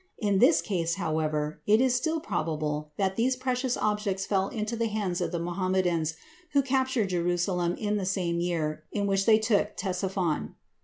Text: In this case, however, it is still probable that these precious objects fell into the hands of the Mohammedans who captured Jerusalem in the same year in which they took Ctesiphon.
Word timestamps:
In 0.17 0.39
this 0.39 0.63
case, 0.63 0.95
however, 0.95 1.61
it 1.67 1.79
is 1.79 1.93
still 1.93 2.19
probable 2.19 2.91
that 2.97 3.17
these 3.17 3.35
precious 3.35 3.77
objects 3.77 4.25
fell 4.25 4.47
into 4.47 4.75
the 4.75 4.87
hands 4.87 5.21
of 5.21 5.31
the 5.31 5.37
Mohammedans 5.37 6.15
who 6.53 6.63
captured 6.63 7.09
Jerusalem 7.09 7.75
in 7.75 7.97
the 7.97 8.05
same 8.07 8.39
year 8.39 8.83
in 8.91 9.05
which 9.05 9.27
they 9.27 9.37
took 9.37 9.77
Ctesiphon. 9.77 10.55